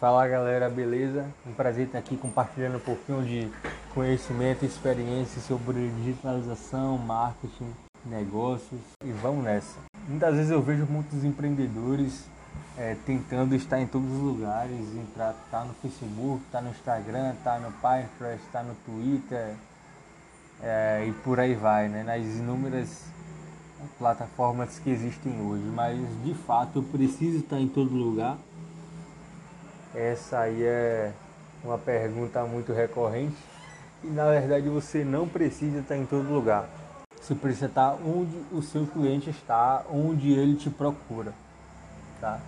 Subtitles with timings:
[0.00, 1.24] Fala galera, beleza?
[1.46, 3.48] Um prazer estar aqui compartilhando um pouquinho de
[3.94, 7.72] conhecimento e experiência sobre digitalização, marketing,
[8.04, 9.78] negócios e vamos nessa.
[10.08, 12.24] Muitas vezes eu vejo muitos empreendedores
[12.76, 17.60] é, tentando estar em todos os lugares, entrar, tá no Facebook, tá no Instagram, tá
[17.60, 19.54] no Pinterest, tá no Twitter
[20.60, 22.02] é, e por aí vai, né?
[22.02, 23.04] Nas inúmeras
[23.96, 28.36] plataformas que existem hoje, mas de fato eu preciso estar em todo lugar
[29.94, 31.12] essa aí é
[31.62, 33.36] uma pergunta muito recorrente
[34.02, 36.68] e na verdade você não precisa estar em todo lugar.
[37.20, 41.32] Você precisa estar onde o seu cliente está, onde ele te procura,
[42.20, 42.38] tá?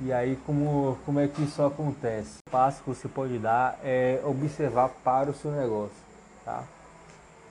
[0.00, 2.38] E aí como, como é que isso acontece?
[2.48, 5.96] O passo que você pode dar é observar para o seu negócio,
[6.44, 6.64] tá?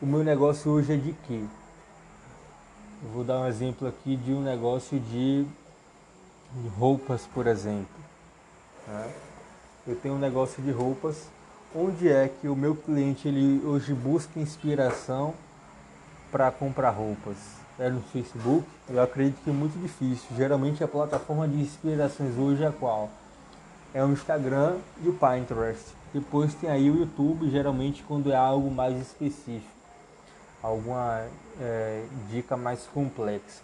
[0.00, 1.44] O meu negócio hoje é de quê?
[3.04, 5.46] Eu vou dar um exemplo aqui de um negócio de
[6.76, 8.07] roupas, por exemplo.
[8.88, 9.12] Né?
[9.86, 11.28] Eu tenho um negócio de roupas.
[11.74, 15.34] Onde é que o meu cliente ele hoje busca inspiração
[16.32, 17.36] para comprar roupas?
[17.78, 18.66] É no Facebook?
[18.88, 20.26] Eu acredito que é muito difícil.
[20.36, 23.10] Geralmente a plataforma de inspirações hoje é qual?
[23.94, 25.94] É o Instagram e o Pinterest.
[26.12, 29.68] Depois tem aí o YouTube, geralmente quando é algo mais específico,
[30.62, 31.26] alguma
[31.60, 33.62] é, dica mais complexa.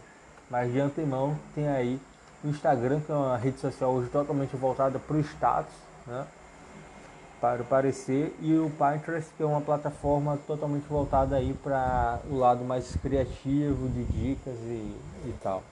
[0.50, 1.98] Mas de antemão tem aí
[2.44, 5.72] o Instagram, que é uma rede social hoje totalmente voltada para o status,
[6.06, 6.26] né?
[7.40, 12.36] para o parecer, e o Pinterest, que é uma plataforma totalmente voltada aí para o
[12.36, 15.62] lado mais criativo de dicas e, e tal.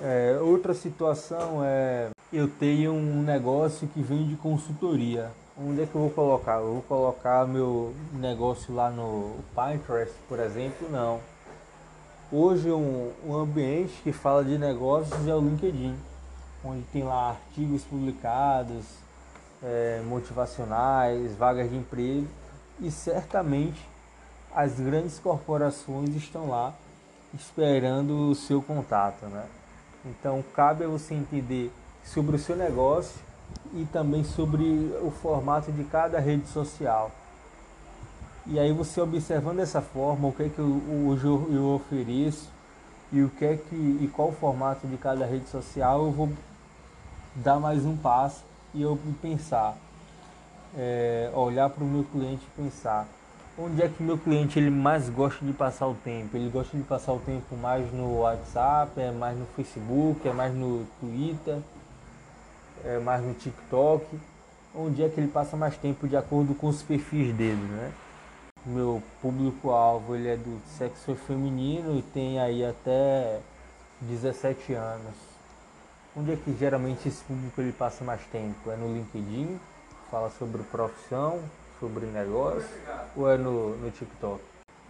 [0.00, 5.30] É, outra situação é eu tenho um negócio que vende consultoria.
[5.60, 6.58] Onde é que eu vou colocar?
[6.58, 10.88] Eu vou colocar meu negócio lá no Pinterest, por exemplo?
[10.88, 11.20] Não
[12.30, 15.96] Hoje um, um ambiente que fala de negócios é o LinkedIn,
[16.62, 18.84] onde tem lá artigos publicados,
[19.62, 22.28] é, motivacionais, vagas de emprego
[22.80, 23.80] e certamente
[24.54, 26.74] as grandes corporações estão lá
[27.32, 29.46] esperando o seu contato, né?
[30.04, 31.72] Então cabe a você entender
[32.04, 33.18] sobre o seu negócio
[33.72, 34.64] e também sobre
[35.00, 37.10] o formato de cada rede social.
[38.48, 40.80] E aí você observando dessa forma, o que é que eu,
[41.22, 42.48] eu, eu ofereço
[43.12, 46.30] e o que é que e qual o formato de cada rede social, eu vou
[47.34, 48.42] dar mais um passo
[48.74, 49.76] e eu pensar,
[50.76, 53.06] é, olhar para o meu cliente e pensar
[53.58, 56.36] onde é que meu cliente ele mais gosta de passar o tempo?
[56.36, 60.54] Ele gosta de passar o tempo mais no WhatsApp, é mais no Facebook, é mais
[60.54, 61.58] no Twitter,
[62.84, 64.06] é mais no TikTok.
[64.74, 67.90] Onde é que ele passa mais tempo de acordo com os perfis dele, né?
[68.68, 73.40] Meu público-alvo ele é do sexo feminino e tem aí até
[74.00, 75.14] 17 anos.
[76.16, 78.70] Onde é que geralmente esse público ele passa mais tempo?
[78.70, 79.58] É no LinkedIn,
[80.10, 81.40] fala sobre profissão,
[81.80, 82.68] sobre negócio,
[83.16, 84.42] ou é no, no TikTok?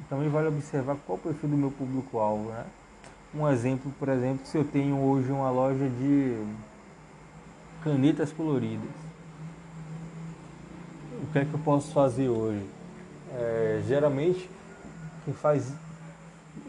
[0.09, 2.65] Também vale observar qual o perfil do meu público-alvo, né?
[3.35, 6.43] Um exemplo, por exemplo, se eu tenho hoje uma loja de
[7.85, 8.89] canetas coloridas,
[11.23, 12.78] o que é que eu posso fazer hoje?
[13.35, 14.49] É, geralmente,
[15.25, 15.73] quem faz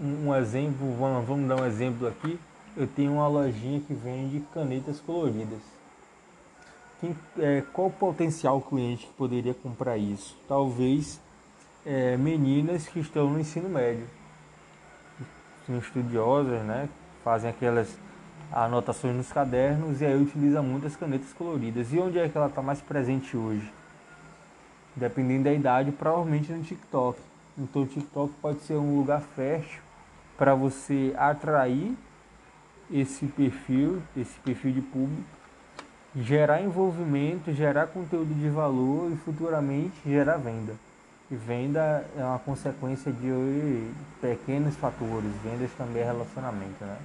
[0.01, 2.39] um exemplo, vamos, dar um exemplo aqui,
[2.75, 5.59] eu tenho uma lojinha que vende canetas coloridas.
[6.99, 10.37] Quem, é, qual o potencial cliente que poderia comprar isso?
[10.47, 11.19] Talvez
[11.85, 14.05] é, meninas que estão no ensino médio,
[15.65, 16.89] são estudiosas, né?
[17.23, 17.97] Fazem aquelas
[18.51, 21.93] anotações nos cadernos e aí utiliza muitas canetas coloridas.
[21.93, 23.71] E onde é que ela está mais presente hoje?
[24.95, 27.19] Dependendo da idade, provavelmente no TikTok.
[27.57, 29.81] Então o TikTok pode ser um lugar fértil
[30.38, 31.94] para você atrair
[32.91, 35.23] esse perfil, esse perfil de público,
[36.16, 40.73] gerar envolvimento, gerar conteúdo de valor e futuramente gerar venda.
[41.29, 46.97] E venda é uma consequência de pequenos fatores, vendas também é relacionamento, né?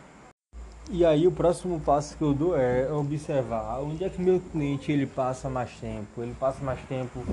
[0.90, 4.92] E aí o próximo passo que eu dou é observar onde é que meu cliente
[4.92, 6.22] ele passa mais tempo.
[6.22, 7.24] Ele passa mais tempo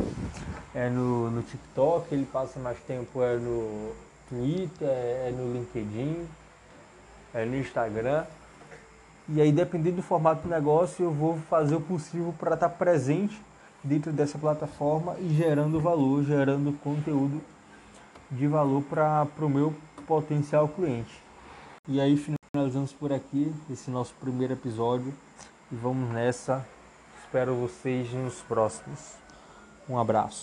[0.74, 3.92] é no, no TikTok, ele passa mais tempo é no
[4.30, 6.26] Twitter, é no LinkedIn,
[7.34, 8.24] é no Instagram.
[9.28, 13.40] E aí dependendo do formato do negócio, eu vou fazer o possível para estar presente
[13.84, 17.42] dentro dessa plataforma e gerando valor, gerando conteúdo
[18.32, 19.76] de valor para o meu
[20.08, 21.22] potencial cliente.
[21.88, 22.16] E aí
[22.54, 25.14] finalizamos por aqui esse nosso primeiro episódio
[25.72, 26.68] e vamos nessa.
[27.24, 29.16] Espero vocês nos próximos.
[29.88, 30.40] Um abraço.